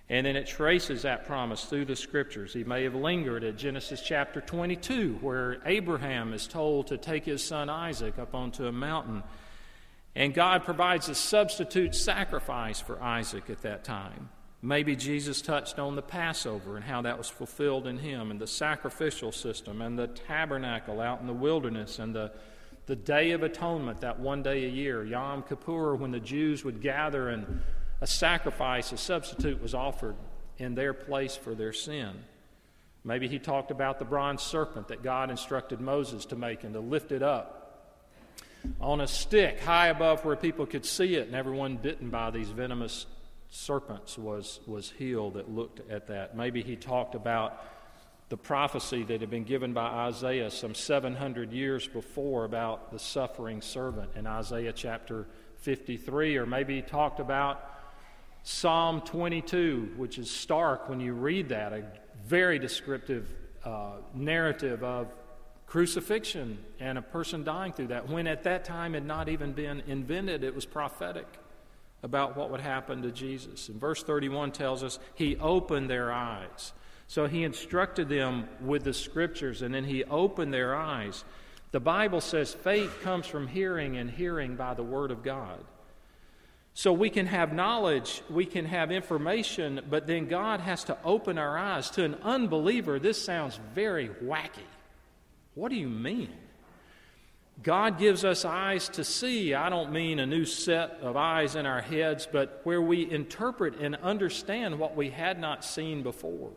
And 0.10 0.26
then 0.26 0.38
it 0.38 0.48
traces 0.48 1.02
that 1.02 1.26
promise 1.26 1.66
through 1.66 1.86
the 1.86 1.96
scriptures. 1.96 2.54
He 2.54 2.64
may 2.64 2.84
have 2.84 2.96
lingered 2.96 3.44
at 3.44 3.58
Genesis 3.58 4.02
chapter 4.02 4.40
22, 4.40 5.18
where 5.22 5.62
Abraham 5.66 6.34
is 6.34 6.48
told 6.48 6.88
to 6.88 6.98
take 6.98 7.26
his 7.26 7.44
son 7.44 7.70
Isaac 7.70 8.18
up 8.18 8.34
onto 8.34 8.68
a 8.68 8.72
mountain. 8.72 9.24
And 10.16 10.34
God 10.34 10.64
provides 10.64 11.10
a 11.10 11.16
substitute 11.16 11.94
sacrifice 11.94 12.80
for 12.80 13.02
Isaac 13.02 13.50
at 13.50 13.62
that 13.64 13.84
time. 13.84 14.30
Maybe 14.62 14.96
Jesus 14.96 15.42
touched 15.42 15.78
on 15.78 15.96
the 15.96 16.02
Passover 16.02 16.76
and 16.78 16.86
how 16.86 17.04
that 17.04 17.18
was 17.18 17.30
fulfilled 17.30 17.86
in 17.86 18.00
him, 18.00 18.32
and 18.32 18.42
the 18.42 18.48
sacrificial 18.48 19.32
system, 19.32 19.82
and 19.82 19.98
the 19.98 20.08
tabernacle 20.08 21.00
out 21.00 21.22
in 21.22 21.28
the 21.28 21.34
wilderness, 21.34 22.00
and 22.00 22.16
the, 22.16 22.32
the 22.88 22.96
Day 22.96 23.32
of 23.32 23.44
Atonement, 23.44 24.02
that 24.02 24.20
one 24.20 24.42
day 24.42 24.66
a 24.66 24.70
year, 24.70 25.06
Yom 25.06 25.44
Kippur, 25.44 25.96
when 25.96 26.12
the 26.12 26.20
Jews 26.20 26.64
would 26.64 26.82
gather 26.82 27.30
and 27.30 27.62
a 28.02 28.08
sacrifice, 28.08 28.92
a 28.92 28.98
substitute 28.98 29.62
was 29.62 29.76
offered 29.76 30.16
in 30.58 30.74
their 30.74 30.94
place 30.94 31.36
for 31.36 31.54
their 31.54 31.74
sin. 31.74 32.12
Maybe 33.04 33.28
he 33.28 33.40
talked 33.40 33.70
about 33.70 34.00
the 34.00 34.06
bronze 34.06 34.42
serpent 34.42 34.88
that 34.88 35.04
God 35.04 35.30
instructed 35.30 35.80
Moses 35.80 36.26
to 36.26 36.36
make 36.36 36.64
and 36.64 36.74
to 36.74 36.80
lift 36.80 37.12
it 37.12 37.22
up 37.22 37.54
on 38.82 39.02
a 39.02 39.08
stick 39.08 39.62
high 39.62 39.88
above 39.88 40.26
where 40.26 40.36
people 40.36 40.66
could 40.66 40.86
see 40.86 41.16
it, 41.16 41.28
and 41.28 41.36
everyone 41.36 41.78
bitten 41.78 42.10
by 42.10 42.32
these 42.32 42.50
venomous 42.50 43.06
serpents 43.50 44.18
was, 44.18 44.60
was 44.66 44.92
healed 44.92 45.36
that 45.36 45.50
looked 45.50 45.90
at 45.90 46.08
that. 46.08 46.36
Maybe 46.36 46.62
he 46.62 46.76
talked 46.76 47.16
about 47.16 47.64
the 48.30 48.38
prophecy 48.38 49.04
that 49.04 49.22
had 49.22 49.30
been 49.30 49.46
given 49.46 49.74
by 49.74 49.86
Isaiah 49.86 50.52
some 50.52 50.76
700 50.76 51.54
years 51.54 51.88
before 51.88 52.44
about 52.44 52.92
the 52.92 53.00
suffering 53.00 53.62
servant 53.62 54.12
in 54.16 54.28
Isaiah 54.28 54.74
chapter 54.74 55.28
53, 55.58 56.38
or 56.38 56.46
maybe 56.46 56.76
he 56.76 56.82
talked 56.82 57.20
about 57.20 57.64
Psalm 58.44 59.02
22, 59.02 59.94
which 59.96 60.18
is 60.18 60.30
stark 60.30 60.90
when 60.90 61.00
you 61.00 61.14
read 61.14 61.50
that, 61.50 61.72
a 61.74 61.84
very 62.26 62.60
descriptive 62.60 63.30
uh, 63.64 63.94
narrative 64.14 64.84
of 64.84 65.08
crucifixion 65.66 66.58
and 66.80 66.98
a 66.98 67.02
person 67.02 67.44
dying 67.44 67.74
through 67.74 67.88
that, 67.88 68.10
when 68.10 68.28
at 68.28 68.44
that 68.44 68.66
time 68.66 68.94
had 68.94 69.06
not 69.06 69.30
even 69.30 69.52
been 69.54 69.82
invented, 69.88 70.44
it 70.44 70.54
was 70.54 70.66
prophetic 70.66 71.28
about 72.04 72.38
what 72.38 72.52
would 72.52 72.62
happen 72.62 73.02
to 73.02 73.12
Jesus. 73.12 73.70
And 73.70 73.80
verse 73.80 74.04
31 74.04 74.52
tells 74.52 74.84
us 74.84 75.00
he 75.16 75.36
opened 75.38 75.90
their 75.90 76.12
eyes. 76.12 76.74
So 77.08 77.26
he 77.26 77.44
instructed 77.44 78.10
them 78.10 78.48
with 78.62 78.84
the 78.84 78.94
scriptures 78.94 79.62
and 79.62 79.74
then 79.74 79.86
he 79.86 80.04
opened 80.04 80.54
their 80.54 80.76
eyes. 80.76 81.24
The 81.72 81.80
Bible 81.80 82.22
says 82.22 82.54
faith 82.54 83.02
comes 83.02 83.28
from 83.28 83.48
hearing 83.48 83.98
and 83.98 84.10
hearing 84.10 84.56
by 84.56 84.74
the 84.74 84.84
word 84.84 85.12
of 85.12 85.24
God. 85.24 85.64
So 86.74 86.94
we 86.94 87.10
can 87.10 87.26
have 87.26 87.54
knowledge, 87.54 88.22
we 88.30 88.46
can 88.46 88.66
have 88.66 88.92
information, 88.92 89.82
but 89.90 90.06
then 90.06 90.28
God 90.28 90.60
has 90.60 90.84
to 90.84 90.98
open 91.04 91.40
our 91.40 91.58
eyes. 91.58 91.90
To 91.92 92.04
an 92.04 92.16
unbeliever, 92.22 93.00
this 93.00 93.20
sounds 93.20 93.60
very 93.74 94.10
wacky. 94.24 94.68
What 95.56 95.70
do 95.70 95.76
you 95.76 95.90
mean? 95.90 96.30
God 97.64 97.98
gives 97.98 98.24
us 98.24 98.46
eyes 98.46 98.88
to 98.90 99.04
see. 99.04 99.54
I 99.54 99.70
don't 99.70 99.92
mean 99.92 100.20
a 100.20 100.26
new 100.26 100.46
set 100.46 101.00
of 101.02 101.18
eyes 101.18 101.56
in 101.56 101.66
our 101.66 101.82
heads, 101.82 102.28
but 102.32 102.62
where 102.64 102.82
we 102.82 103.10
interpret 103.10 103.80
and 103.80 103.96
understand 103.96 104.78
what 104.78 104.96
we 104.96 105.10
had 105.10 105.40
not 105.40 105.66
seen 105.66 106.04
before. 106.04 106.52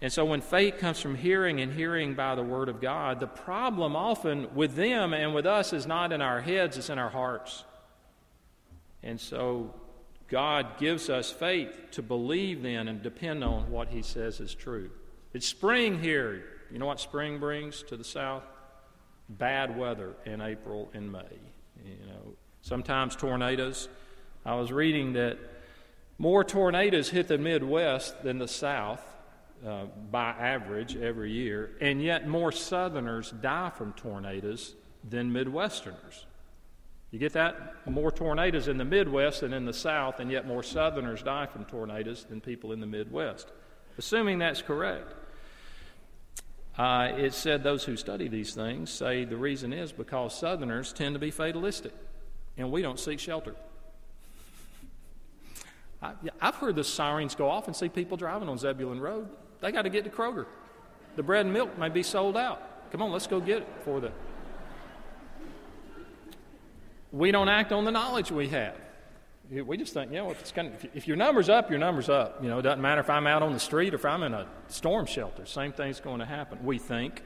And 0.00 0.12
so 0.12 0.24
when 0.24 0.40
faith 0.40 0.78
comes 0.78 1.00
from 1.00 1.14
hearing 1.14 1.60
and 1.60 1.72
hearing 1.72 2.14
by 2.14 2.34
the 2.34 2.42
Word 2.42 2.68
of 2.68 2.80
God, 2.80 3.20
the 3.20 3.26
problem 3.26 3.96
often 3.96 4.54
with 4.54 4.76
them 4.76 5.12
and 5.12 5.34
with 5.34 5.46
us 5.46 5.72
is 5.72 5.86
not 5.86 6.12
in 6.12 6.20
our 6.20 6.40
heads, 6.40 6.76
it's 6.76 6.90
in 6.90 6.98
our 6.98 7.10
hearts. 7.10 7.64
And 9.02 9.20
so 9.20 9.74
God 10.28 10.78
gives 10.78 11.08
us 11.08 11.30
faith 11.30 11.90
to 11.92 12.02
believe 12.02 12.62
then 12.62 12.88
and 12.88 13.02
depend 13.02 13.44
on 13.44 13.70
what 13.70 13.88
He 13.88 14.02
says 14.02 14.40
is 14.40 14.54
true. 14.54 14.90
It's 15.32 15.46
spring 15.46 16.00
here. 16.00 16.44
You 16.70 16.78
know 16.78 16.86
what 16.86 17.00
spring 17.00 17.38
brings 17.38 17.82
to 17.84 17.96
the 17.96 18.04
south? 18.04 18.42
Bad 19.28 19.76
weather 19.76 20.14
in 20.24 20.40
April 20.40 20.90
and 20.94 21.10
May. 21.10 21.18
You 21.84 22.06
know, 22.06 22.34
sometimes 22.62 23.16
tornadoes. 23.16 23.88
I 24.44 24.54
was 24.54 24.72
reading 24.72 25.14
that 25.14 25.38
more 26.18 26.44
tornadoes 26.44 27.10
hit 27.10 27.28
the 27.28 27.38
Midwest 27.38 28.22
than 28.22 28.38
the 28.38 28.48
South 28.48 29.02
uh, 29.66 29.86
by 30.10 30.30
average 30.30 30.96
every 30.96 31.32
year, 31.32 31.72
and 31.80 32.02
yet 32.02 32.28
more 32.28 32.52
Southerners 32.52 33.32
die 33.40 33.70
from 33.70 33.92
tornadoes 33.94 34.74
than 35.08 35.32
Midwesterners. 35.32 36.24
You 37.10 37.18
get 37.18 37.32
that? 37.34 37.86
More 37.86 38.10
tornadoes 38.10 38.68
in 38.68 38.78
the 38.78 38.84
Midwest 38.84 39.40
than 39.40 39.52
in 39.52 39.64
the 39.64 39.72
South, 39.72 40.20
and 40.20 40.30
yet 40.30 40.46
more 40.46 40.62
Southerners 40.62 41.22
die 41.22 41.46
from 41.46 41.64
tornadoes 41.64 42.24
than 42.24 42.40
people 42.40 42.72
in 42.72 42.80
the 42.80 42.86
Midwest. 42.86 43.50
Assuming 43.98 44.38
that's 44.38 44.62
correct. 44.62 45.14
Uh, 46.78 47.12
it 47.16 47.32
said 47.32 47.62
those 47.62 47.84
who 47.84 47.96
study 47.96 48.28
these 48.28 48.54
things 48.54 48.90
say 48.90 49.24
the 49.24 49.36
reason 49.36 49.72
is 49.72 49.92
because 49.92 50.38
Southerners 50.38 50.92
tend 50.92 51.14
to 51.14 51.18
be 51.18 51.30
fatalistic, 51.30 51.92
and 52.56 52.70
we 52.70 52.82
don't 52.82 53.00
seek 53.00 53.18
shelter. 53.18 53.54
I, 56.02 56.12
have 56.40 56.56
heard 56.56 56.76
the 56.76 56.84
sirens 56.84 57.34
go 57.34 57.48
off 57.48 57.66
and 57.66 57.74
see 57.74 57.88
people 57.88 58.16
driving 58.16 58.48
on 58.48 58.58
Zebulon 58.58 59.00
Road. 59.00 59.28
They 59.60 59.72
got 59.72 59.82
to 59.82 59.90
get 59.90 60.04
to 60.04 60.10
Kroger. 60.10 60.44
The 61.16 61.22
bread 61.22 61.46
and 61.46 61.54
milk 61.54 61.78
may 61.78 61.88
be 61.88 62.02
sold 62.02 62.36
out. 62.36 62.90
Come 62.92 63.00
on, 63.00 63.10
let's 63.10 63.26
go 63.26 63.40
get 63.40 63.58
it 63.58 63.68
for 63.82 64.00
the 64.00 64.12
we 67.16 67.30
don't 67.30 67.48
act 67.48 67.72
on 67.72 67.84
the 67.84 67.90
knowledge 67.90 68.30
we 68.30 68.48
have. 68.48 68.74
We 69.50 69.76
just 69.76 69.94
think, 69.94 70.10
you 70.10 70.18
know, 70.18 70.30
if, 70.30 70.52
kind 70.54 70.74
of, 70.74 70.86
if 70.94 71.06
your 71.06 71.16
number's 71.16 71.48
up, 71.48 71.70
your 71.70 71.78
number's 71.78 72.08
up. 72.08 72.42
You 72.42 72.48
know, 72.48 72.58
it 72.58 72.62
doesn't 72.62 72.82
matter 72.82 73.00
if 73.00 73.08
I'm 73.08 73.26
out 73.26 73.42
on 73.42 73.52
the 73.52 73.60
street 73.60 73.92
or 73.94 73.96
if 73.96 74.04
I'm 74.04 74.22
in 74.24 74.34
a 74.34 74.46
storm 74.68 75.06
shelter. 75.06 75.46
Same 75.46 75.72
thing's 75.72 76.00
going 76.00 76.18
to 76.18 76.26
happen, 76.26 76.64
we 76.64 76.78
think. 76.78 77.22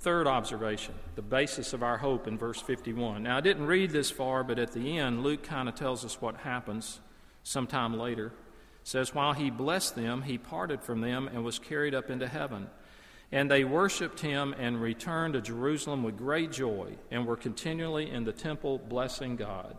third 0.00 0.26
observation, 0.26 0.94
the 1.16 1.22
basis 1.22 1.72
of 1.72 1.82
our 1.82 1.98
hope 1.98 2.28
in 2.28 2.38
verse 2.38 2.60
51. 2.60 3.24
Now, 3.24 3.36
I 3.36 3.40
didn't 3.40 3.66
read 3.66 3.90
this 3.90 4.10
far, 4.10 4.44
but 4.44 4.58
at 4.58 4.72
the 4.72 4.98
end, 4.98 5.22
Luke 5.22 5.42
kind 5.42 5.68
of 5.68 5.74
tells 5.74 6.04
us 6.04 6.20
what 6.20 6.36
happens 6.36 7.00
sometime 7.42 7.98
later. 7.98 8.26
It 8.26 8.32
says, 8.84 9.14
While 9.14 9.32
he 9.32 9.50
blessed 9.50 9.96
them, 9.96 10.22
he 10.22 10.38
parted 10.38 10.82
from 10.82 11.00
them 11.00 11.28
and 11.28 11.44
was 11.44 11.58
carried 11.58 11.94
up 11.94 12.10
into 12.10 12.28
heaven. 12.28 12.68
And 13.30 13.50
they 13.50 13.64
worshiped 13.64 14.20
him 14.20 14.54
and 14.58 14.80
returned 14.80 15.34
to 15.34 15.40
Jerusalem 15.40 16.02
with 16.02 16.16
great 16.16 16.50
joy 16.50 16.94
and 17.10 17.26
were 17.26 17.36
continually 17.36 18.10
in 18.10 18.24
the 18.24 18.32
temple 18.32 18.78
blessing 18.78 19.36
God. 19.36 19.76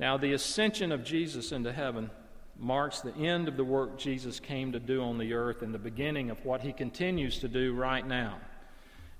Now, 0.00 0.16
the 0.16 0.32
ascension 0.32 0.90
of 0.90 1.04
Jesus 1.04 1.52
into 1.52 1.72
heaven 1.72 2.10
marks 2.58 3.00
the 3.00 3.14
end 3.14 3.46
of 3.46 3.56
the 3.56 3.64
work 3.64 3.98
Jesus 3.98 4.40
came 4.40 4.72
to 4.72 4.80
do 4.80 5.02
on 5.02 5.18
the 5.18 5.34
earth 5.34 5.62
and 5.62 5.72
the 5.72 5.78
beginning 5.78 6.30
of 6.30 6.44
what 6.44 6.60
he 6.60 6.72
continues 6.72 7.38
to 7.38 7.48
do 7.48 7.74
right 7.74 8.06
now. 8.06 8.38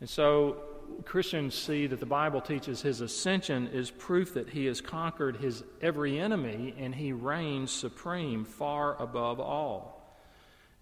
And 0.01 0.09
so 0.09 0.57
Christians 1.05 1.55
see 1.55 1.87
that 1.87 2.01
the 2.01 2.07
Bible 2.07 2.41
teaches 2.41 2.83
his 2.83 3.01
ascension 3.01 3.69
is 3.69 3.91
proof 3.91 4.35
that 4.35 4.51
he 4.51 4.67
has 4.67 4.81
conquered 4.81 5.37
his 5.37 5.63
every 5.81 6.19
enemy 6.19 6.75
and 6.79 6.95
he 6.95 7.13
reigns 7.13 7.71
supreme 7.71 8.45
far 8.45 9.01
above 9.01 9.39
all. 9.39 10.02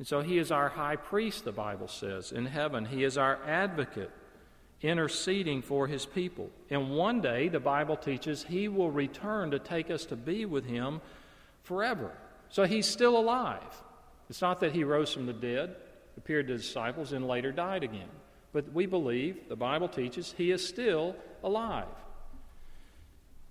And 0.00 0.07
so 0.07 0.23
he 0.23 0.38
is 0.38 0.50
our 0.50 0.71
high 0.71 0.97
priest, 0.97 1.45
the 1.45 1.52
Bible 1.52 1.87
says, 1.87 2.33
in 2.33 2.47
heaven. 2.47 2.87
He 2.87 3.04
is 3.04 3.19
our 3.19 3.38
advocate, 3.47 4.11
interceding 4.80 5.61
for 5.61 5.87
his 5.87 6.07
people. 6.07 6.49
And 6.71 6.92
one 6.97 7.21
day, 7.21 7.49
the 7.49 7.61
Bible 7.61 7.99
teaches, 7.99 8.42
he 8.42 8.66
will 8.66 8.90
return 8.90 9.50
to 9.50 9.59
take 9.59 9.90
us 9.90 10.07
to 10.07 10.16
be 10.16 10.47
with 10.47 10.64
him 10.64 11.02
forever. 11.64 12.12
So 12.49 12.64
he's 12.64 12.87
still 12.87 13.19
alive. 13.19 13.61
It's 14.30 14.40
not 14.40 14.61
that 14.61 14.73
he 14.73 14.85
rose 14.85 15.12
from 15.12 15.26
the 15.26 15.35
dead, 15.35 15.76
appeared 16.16 16.47
to 16.47 16.57
disciples, 16.57 17.12
and 17.12 17.28
later 17.28 17.52
died 17.52 17.85
again. 17.85 18.09
But 18.54 18.73
we 18.73 18.87
believe, 18.87 19.50
the 19.50 19.57
Bible 19.57 19.88
teaches, 19.88 20.35
he 20.35 20.50
is 20.50 20.66
still 20.66 21.14
alive. 21.45 21.85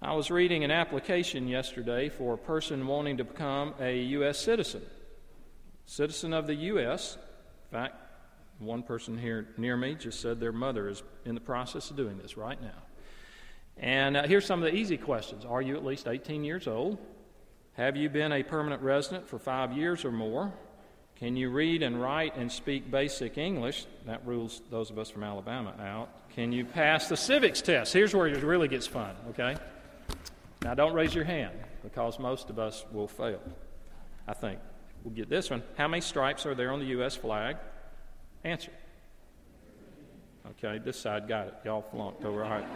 I 0.01 0.15
was 0.15 0.31
reading 0.31 0.63
an 0.63 0.71
application 0.71 1.47
yesterday 1.47 2.09
for 2.09 2.33
a 2.33 2.39
person 2.39 2.87
wanting 2.87 3.17
to 3.17 3.23
become 3.23 3.75
a 3.79 3.99
U.S. 3.99 4.39
citizen. 4.39 4.81
Citizen 5.89 6.33
of 6.33 6.45
the 6.45 6.53
U.S. 6.53 7.15
In 7.15 7.79
fact, 7.79 7.95
one 8.59 8.83
person 8.83 9.17
here 9.17 9.47
near 9.57 9.75
me 9.75 9.95
just 9.95 10.21
said 10.21 10.39
their 10.39 10.51
mother 10.51 10.87
is 10.87 11.01
in 11.25 11.33
the 11.33 11.41
process 11.41 11.89
of 11.89 11.97
doing 11.97 12.19
this 12.19 12.37
right 12.37 12.61
now. 12.61 12.83
And 13.75 14.15
uh, 14.15 14.27
here's 14.27 14.45
some 14.45 14.61
of 14.61 14.71
the 14.71 14.77
easy 14.77 14.97
questions 14.97 15.45
Are 15.45 15.63
you 15.63 15.75
at 15.75 15.83
least 15.83 16.07
18 16.07 16.43
years 16.43 16.67
old? 16.67 16.99
Have 17.73 17.97
you 17.97 18.07
been 18.07 18.31
a 18.31 18.43
permanent 18.43 18.83
resident 18.83 19.27
for 19.27 19.39
five 19.39 19.73
years 19.73 20.05
or 20.05 20.11
more? 20.11 20.53
Can 21.15 21.35
you 21.35 21.49
read 21.49 21.81
and 21.81 21.99
write 21.99 22.35
and 22.35 22.51
speak 22.51 22.91
basic 22.91 23.39
English? 23.39 23.87
That 24.05 24.23
rules 24.27 24.61
those 24.69 24.91
of 24.91 24.99
us 24.99 25.09
from 25.09 25.23
Alabama 25.23 25.73
out. 25.81 26.29
Can 26.35 26.51
you 26.51 26.65
pass 26.65 27.09
the 27.09 27.17
civics 27.17 27.63
test? 27.63 27.93
Here's 27.93 28.13
where 28.13 28.27
it 28.27 28.43
really 28.43 28.67
gets 28.67 28.85
fun, 28.85 29.15
okay? 29.31 29.57
Now, 30.61 30.75
don't 30.75 30.93
raise 30.93 31.15
your 31.15 31.23
hand 31.23 31.55
because 31.81 32.19
most 32.19 32.51
of 32.51 32.59
us 32.59 32.85
will 32.91 33.07
fail, 33.07 33.41
I 34.27 34.35
think. 34.35 34.59
We'll 35.03 35.13
get 35.13 35.29
this 35.29 35.49
one. 35.49 35.63
How 35.77 35.87
many 35.87 36.01
stripes 36.01 36.45
are 36.45 36.55
there 36.55 36.71
on 36.71 36.79
the 36.79 36.87
U.S. 36.87 37.15
flag? 37.15 37.57
Answer. 38.43 38.71
Okay, 40.51 40.79
this 40.83 40.99
side 40.99 41.27
got 41.27 41.47
it. 41.47 41.53
Y'all 41.63 41.81
flunked 41.81 42.25
over. 42.25 42.43
All 42.43 42.49
right. 42.49 42.67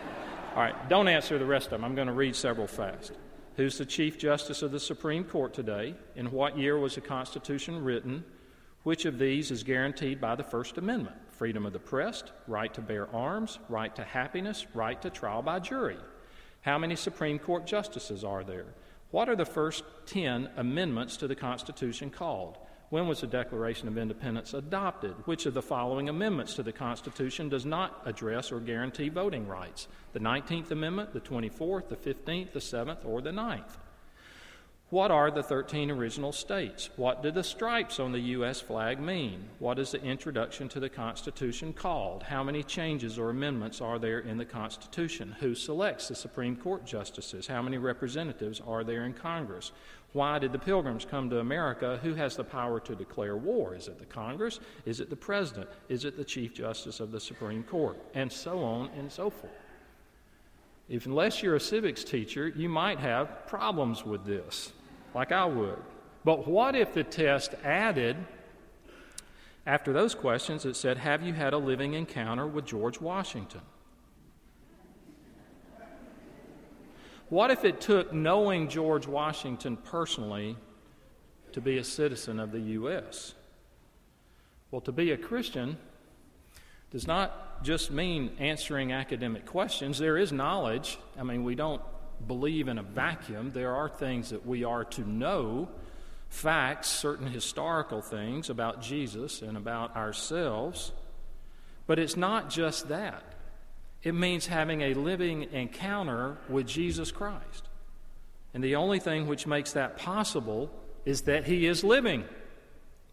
All 0.55 0.61
right, 0.61 0.89
don't 0.89 1.07
answer 1.07 1.39
the 1.39 1.45
rest 1.45 1.67
of 1.67 1.71
them. 1.71 1.83
I'm 1.83 1.95
going 1.95 2.07
to 2.07 2.13
read 2.13 2.35
several 2.35 2.67
fast. 2.67 3.13
Who's 3.55 3.77
the 3.77 3.85
Chief 3.85 4.19
Justice 4.19 4.61
of 4.61 4.71
the 4.71 4.79
Supreme 4.79 5.23
Court 5.23 5.53
today? 5.53 5.95
In 6.15 6.31
what 6.31 6.57
year 6.57 6.77
was 6.77 6.95
the 6.95 7.01
Constitution 7.01 7.83
written? 7.83 8.23
Which 8.83 9.05
of 9.05 9.17
these 9.17 9.49
is 9.49 9.63
guaranteed 9.63 10.21
by 10.21 10.35
the 10.35 10.43
First 10.43 10.77
Amendment? 10.77 11.15
Freedom 11.29 11.65
of 11.65 11.73
the 11.73 11.79
press, 11.79 12.23
right 12.47 12.71
to 12.73 12.81
bear 12.81 13.07
arms, 13.15 13.57
right 13.69 13.95
to 13.95 14.03
happiness, 14.03 14.67
right 14.73 15.01
to 15.01 15.09
trial 15.09 15.41
by 15.41 15.59
jury. 15.59 15.97
How 16.61 16.77
many 16.77 16.95
Supreme 16.95 17.39
Court 17.39 17.65
justices 17.65 18.23
are 18.23 18.43
there? 18.43 18.67
What 19.13 19.29
are 19.29 19.35
the 19.35 19.45
first 19.45 19.83
10 20.07 20.49
amendments 20.57 21.17
to 21.17 21.27
the 21.27 21.35
Constitution 21.35 22.09
called? 22.09 22.57
When 22.89 23.07
was 23.07 23.21
the 23.21 23.27
Declaration 23.27 23.87
of 23.87 23.95
Independence 23.95 24.55
adopted? 24.55 25.13
Which 25.25 25.45
of 25.45 25.53
the 25.53 25.61
following 25.61 26.09
amendments 26.09 26.55
to 26.55 26.63
the 26.63 26.71
Constitution 26.71 27.47
does 27.47 27.63
not 27.63 28.01
address 28.05 28.51
or 28.51 28.59
guarantee 28.59 29.09
voting 29.09 29.47
rights? 29.47 29.87
The 30.13 30.19
19th 30.19 30.71
Amendment, 30.71 31.13
the 31.13 31.19
24th, 31.19 31.89
the 31.89 31.95
15th, 31.95 32.53
the 32.53 32.59
7th, 32.59 33.05
or 33.05 33.21
the 33.21 33.29
9th? 33.29 33.77
What 34.93 35.09
are 35.09 35.31
the 35.31 35.41
13 35.41 35.89
original 35.89 36.31
states? 36.31 36.91
What 36.97 37.23
do 37.23 37.31
the 37.31 37.43
stripes 37.43 37.99
on 37.99 38.11
the 38.11 38.19
U.S. 38.19 38.61
flag 38.61 38.99
mean? 38.99 39.45
What 39.57 39.79
is 39.79 39.89
the 39.89 40.03
introduction 40.03 40.69
to 40.69 40.79
the 40.79 40.87
Constitution 40.87 41.73
called? 41.73 42.21
How 42.21 42.43
many 42.43 42.61
changes 42.61 43.17
or 43.17 43.31
amendments 43.31 43.81
are 43.81 43.97
there 43.97 44.19
in 44.19 44.37
the 44.37 44.45
Constitution? 44.45 45.35
Who 45.39 45.55
selects 45.55 46.09
the 46.09 46.15
Supreme 46.15 46.55
Court 46.55 46.85
justices? 46.85 47.47
How 47.47 47.63
many 47.63 47.79
representatives 47.79 48.61
are 48.67 48.83
there 48.83 49.05
in 49.05 49.13
Congress? 49.13 49.71
Why 50.11 50.37
did 50.37 50.51
the 50.51 50.59
pilgrims 50.59 51.07
come 51.09 51.27
to 51.31 51.39
America? 51.39 51.99
Who 52.03 52.13
has 52.13 52.35
the 52.35 52.43
power 52.43 52.79
to 52.81 52.93
declare 52.93 53.35
war? 53.35 53.73
Is 53.73 53.87
it 53.87 53.97
the 53.97 54.05
Congress? 54.05 54.59
Is 54.85 54.99
it 54.99 55.09
the 55.09 55.15
President? 55.15 55.69
Is 55.89 56.05
it 56.05 56.17
the 56.17 56.23
Chief 56.23 56.53
Justice 56.53 56.99
of 56.99 57.11
the 57.11 57.19
Supreme 57.19 57.63
Court? 57.63 57.97
And 58.13 58.31
so 58.31 58.59
on 58.59 58.91
and 58.95 59.11
so 59.11 59.31
forth. 59.31 59.53
If, 60.87 61.07
unless 61.07 61.41
you're 61.41 61.55
a 61.55 61.59
civics 61.59 62.03
teacher, 62.03 62.47
you 62.49 62.69
might 62.69 62.99
have 62.99 63.47
problems 63.47 64.05
with 64.05 64.23
this 64.25 64.71
like 65.15 65.31
I 65.31 65.45
would. 65.45 65.79
But 66.23 66.47
what 66.47 66.75
if 66.75 66.93
the 66.93 67.03
test 67.03 67.53
added, 67.63 68.17
after 69.65 69.93
those 69.93 70.15
questions, 70.15 70.65
it 70.65 70.75
said, 70.75 70.97
Have 70.97 71.21
you 71.21 71.33
had 71.33 71.53
a 71.53 71.57
living 71.57 71.93
encounter 71.93 72.47
with 72.47 72.65
George 72.65 73.01
Washington? 73.01 73.61
What 77.29 77.49
if 77.51 77.65
it 77.65 77.81
took 77.81 78.13
knowing 78.13 78.69
George 78.69 79.07
Washington 79.07 79.75
personally 79.75 80.55
to 81.51 81.61
be 81.61 81.77
a 81.77 81.83
citizen 81.83 82.39
of 82.39 82.51
the 82.51 82.59
U.S.? 82.59 83.33
Well, 84.69 84.81
to 84.81 84.91
be 84.91 85.11
a 85.11 85.17
Christian 85.17 85.77
does 86.91 87.07
not 87.07 87.63
just 87.63 87.91
mean 87.91 88.31
answering 88.37 88.91
academic 88.91 89.45
questions. 89.45 89.97
There 89.97 90.17
is 90.17 90.31
knowledge. 90.31 90.99
I 91.17 91.23
mean, 91.23 91.43
we 91.43 91.55
don't 91.55 91.81
believe 92.27 92.67
in 92.67 92.77
a 92.77 92.83
vacuum. 92.83 93.51
There 93.53 93.75
are 93.75 93.89
things 93.89 94.29
that 94.29 94.45
we 94.45 94.63
are 94.63 94.83
to 94.85 95.09
know, 95.09 95.69
facts, 96.29 96.89
certain 96.89 97.27
historical 97.27 98.01
things 98.01 98.49
about 98.49 98.81
Jesus 98.81 99.41
and 99.41 99.57
about 99.57 99.95
ourselves. 99.95 100.91
But 101.85 101.99
it's 101.99 102.17
not 102.17 102.49
just 102.49 102.87
that, 102.89 103.23
it 104.01 104.13
means 104.13 104.47
having 104.47 104.81
a 104.81 104.93
living 104.93 105.43
encounter 105.51 106.37
with 106.49 106.67
Jesus 106.67 107.11
Christ. 107.11 107.67
And 108.53 108.63
the 108.63 108.75
only 108.75 108.99
thing 108.99 109.27
which 109.27 109.47
makes 109.47 109.73
that 109.73 109.97
possible 109.97 110.69
is 111.05 111.21
that 111.21 111.45
he 111.45 111.65
is 111.65 111.83
living, 111.83 112.23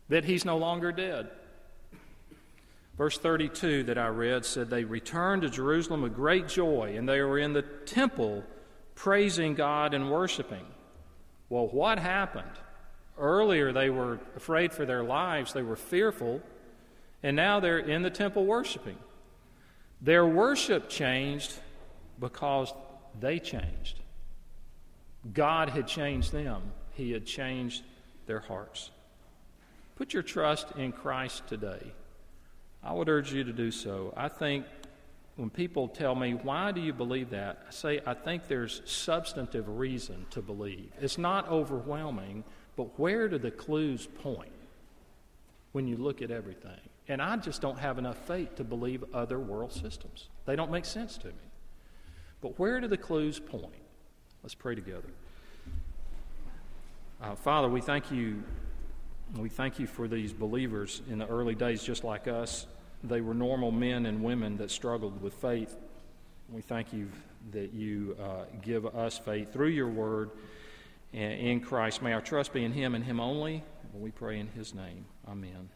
that 0.09 0.25
he's 0.25 0.45
no 0.45 0.59
longer 0.59 0.93
dead. 0.93 1.31
Verse 2.99 3.17
32 3.17 3.85
that 3.85 3.97
I 3.97 4.09
read 4.09 4.45
said, 4.45 4.69
They 4.69 4.85
returned 4.85 5.43
to 5.43 5.49
Jerusalem 5.49 6.03
with 6.03 6.15
great 6.15 6.49
joy, 6.49 6.95
and 6.97 7.09
they 7.09 7.23
were 7.23 7.39
in 7.39 7.55
the 7.55 7.63
temple 7.63 8.45
praising 9.01 9.55
God 9.55 9.95
and 9.95 10.11
worshiping. 10.11 10.67
Well, 11.49 11.69
what 11.69 11.99
happened? 11.99 12.53
Earlier, 13.17 13.73
they 13.73 13.89
were 13.89 14.21
afraid 14.37 14.75
for 14.75 14.85
their 14.85 15.03
lives, 15.03 15.55
they 15.55 15.63
were 15.63 15.77
fearful, 15.77 16.43
and 17.23 17.35
now 17.35 17.61
they're 17.61 17.79
in 17.79 18.03
the 18.03 18.11
temple 18.11 18.45
worshiping. 18.45 18.99
Their 20.03 20.27
worship 20.27 20.91
changed 20.91 21.55
because 22.19 22.75
they 23.19 23.39
changed. 23.39 24.01
God 25.33 25.71
had 25.71 25.87
changed 25.87 26.31
them, 26.31 26.61
He 26.93 27.13
had 27.13 27.25
changed 27.25 27.83
their 28.27 28.41
hearts. 28.41 28.91
Put 29.97 30.13
your 30.13 30.23
trust 30.23 30.73
in 30.77 30.93
Christ 30.93 31.47
today. 31.47 31.91
I 32.83 32.93
would 32.93 33.09
urge 33.09 33.33
you 33.33 33.45
to 33.45 33.53
do 33.53 33.71
so. 33.71 34.13
I 34.15 34.29
think 34.29 34.67
when 35.41 35.49
people 35.49 35.89
tell 35.89 36.15
me, 36.15 36.35
why 36.35 36.71
do 36.71 36.83
you 36.83 36.93
believe 36.93 37.31
that? 37.31 37.65
I 37.67 37.71
say, 37.71 38.01
I 38.05 38.13
think 38.13 38.47
there's 38.47 38.83
substantive 38.85 39.67
reason 39.67 40.27
to 40.33 40.43
believe. 40.43 40.93
It's 41.01 41.17
not 41.17 41.49
overwhelming, 41.49 42.45
but 42.77 42.99
where 42.99 43.27
do 43.27 43.39
the 43.39 43.51
clues 43.51 44.07
point 44.07 44.53
when 45.73 45.87
you 45.87 45.97
look 45.97 46.21
at 46.21 46.31
everything? 46.31 46.79
And 47.09 47.23
I 47.23 47.39
just 47.39 47.63
don't 47.63 47.79
have 47.79 47.97
enough 47.97 48.19
faith 48.27 48.57
to 48.57 48.65
believe 48.65 49.03
other 49.15 49.39
world 49.39 49.73
systems. 49.73 50.29
They 50.45 50.57
don't 50.57 50.71
make 50.71 50.85
sense 50.85 51.17
to 51.17 51.29
me. 51.29 51.49
But 52.43 52.59
where 52.59 52.79
do 52.79 52.87
the 52.87 52.99
clues 52.99 53.41
point? 53.41 53.73
Let's 54.43 54.55
pray 54.55 54.75
together. 54.75 55.09
Uh, 57.23 57.35
Father, 57.35 57.71
we 57.71 57.81
thank 57.81 58.11
you. 58.11 58.43
We 59.39 59.49
thank 59.49 59.79
you 59.79 59.87
for 59.87 60.07
these 60.07 60.35
believers 60.35 61.01
in 61.09 61.17
the 61.17 61.27
early 61.27 61.55
days, 61.55 61.83
just 61.83 62.05
like 62.05 62.29
us. 62.29 62.67
They 63.03 63.21
were 63.21 63.35
normal 63.35 63.71
men 63.71 64.07
and 64.07 64.23
women 64.23 64.57
that 64.59 64.71
struggled 64.71 65.23
with 65.23 65.35
faith. 65.35 65.77
We 66.51 66.61
thank 66.61 66.93
you 66.93 67.09
that 67.53 67.73
you 67.73 68.17
uh, 68.21 68.45
give 68.63 68.85
us 68.87 69.19
faith 69.19 69.53
through 69.53 69.69
your 69.69 69.89
word 69.89 70.31
in 71.13 71.61
Christ. 71.61 72.03
May 72.03 72.13
our 72.13 72.21
trust 72.21 72.53
be 72.53 72.65
in 72.65 72.73
Him 72.73 72.95
and 72.95 73.05
Him 73.05 73.21
only. 73.21 73.65
We 73.95 74.11
pray 74.11 74.39
in 74.39 74.49
His 74.49 74.75
name. 74.75 75.07
Amen. 75.27 75.71